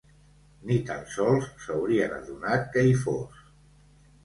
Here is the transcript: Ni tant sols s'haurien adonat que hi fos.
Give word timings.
Ni 0.69 0.77
tant 0.87 1.05
sols 1.17 1.51
s'haurien 1.67 2.17
adonat 2.17 2.67
que 2.73 2.87
hi 2.89 2.99
fos. 3.05 3.47